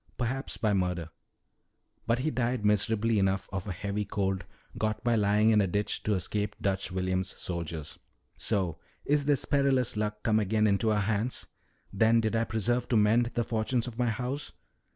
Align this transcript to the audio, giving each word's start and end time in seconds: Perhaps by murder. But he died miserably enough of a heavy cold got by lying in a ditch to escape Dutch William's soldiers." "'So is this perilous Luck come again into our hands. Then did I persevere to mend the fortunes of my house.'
Perhaps 0.17 0.57
by 0.57 0.73
murder. 0.73 1.11
But 2.07 2.17
he 2.17 2.31
died 2.31 2.65
miserably 2.65 3.19
enough 3.19 3.47
of 3.53 3.67
a 3.67 3.71
heavy 3.71 4.03
cold 4.03 4.45
got 4.75 5.03
by 5.03 5.15
lying 5.15 5.51
in 5.51 5.61
a 5.61 5.67
ditch 5.67 6.01
to 6.01 6.15
escape 6.15 6.55
Dutch 6.59 6.91
William's 6.91 7.39
soldiers." 7.39 7.99
"'So 8.35 8.79
is 9.05 9.25
this 9.25 9.45
perilous 9.45 9.95
Luck 9.95 10.23
come 10.23 10.39
again 10.39 10.65
into 10.65 10.89
our 10.91 11.01
hands. 11.01 11.45
Then 11.93 12.19
did 12.19 12.35
I 12.35 12.45
persevere 12.45 12.81
to 12.87 12.97
mend 12.97 13.29
the 13.35 13.43
fortunes 13.43 13.85
of 13.85 13.99
my 13.99 14.09
house.' 14.09 14.53